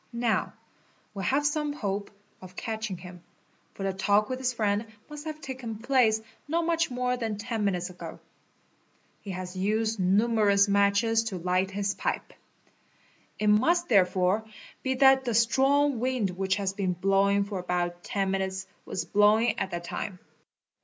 Now, 0.17 0.53
we 1.13 1.23
have 1.25 1.45
som 1.45 1.73
hope 1.73 2.09
of 2.41 2.55
catching 2.55 2.97
him, 2.97 3.21
for 3.75 3.83
the 3.83 3.93
talk 3.93 4.29
with 4.29 4.39
his 4.39 4.51
friend 4.51 4.87
must 5.11 5.25
have 5.25 5.39
taken 5.41 5.75
plael 5.77 6.23
not 6.47 6.65
much 6.65 6.89
more 6.89 7.17
than 7.17 7.37
10 7.37 7.63
minutes 7.63 7.91
ago. 7.91 8.19
He 9.21 9.29
has 9.29 9.55
used 9.55 9.99
numerous 9.99 10.67
matches 10.67 11.23
t 11.23 11.35
a 11.35 11.37
* 11.37 11.37
OBSERVATION 11.37 11.43
487' 11.43 11.45
light 11.53 11.77
his 11.77 11.93
pipe. 11.93 12.33
It 13.37 13.47
must 13.49 13.89
therefore 13.89 14.43
be 14.81 14.95
that 14.95 15.23
the 15.23 15.35
strong 15.35 15.99
wind 15.99 16.31
which 16.31 16.55
has 16.55 16.73
been: 16.73 16.93
blowing 16.93 17.43
for 17.43 17.59
about 17.59 18.03
10 18.03 18.31
minutes 18.31 18.65
was 18.87 19.05
blowing 19.05 19.59
at 19.59 19.69
that 19.69 19.83
time. 19.83 20.17